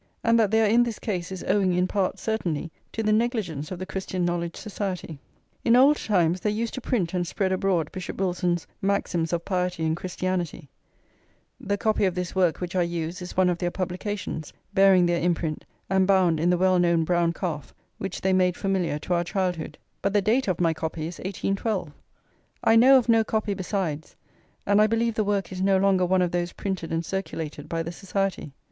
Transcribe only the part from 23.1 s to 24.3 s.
copy besides,